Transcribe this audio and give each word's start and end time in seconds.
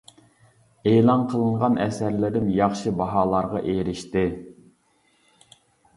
ئېلان 0.91 1.25
قىلىنغان 1.33 1.77
ئەسەرلىرىم 1.83 2.49
ياخشى 2.61 2.95
باھالارغا 3.03 3.65
ئېرىشتى. 3.75 4.25